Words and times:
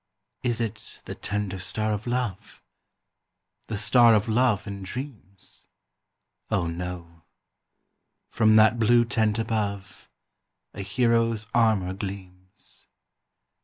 Is 0.41 0.59
it 0.59 1.03
the 1.05 1.13
tender 1.13 1.59
star 1.59 1.93
of 1.93 2.07
love? 2.07 2.63
The 3.67 3.77
star 3.77 4.15
of 4.15 4.27
love 4.27 4.65
and 4.65 4.83
dreams? 4.83 5.67
Oh, 6.49 6.65
no! 6.65 7.21
from 8.27 8.55
that 8.55 8.79
blue 8.79 9.05
tent 9.05 9.37
above, 9.37 10.09
A 10.73 10.81
hero's 10.81 11.45
armour 11.53 11.93
gleams. 11.93 12.87